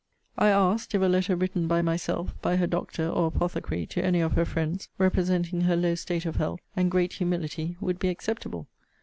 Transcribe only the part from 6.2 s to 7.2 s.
of health, and great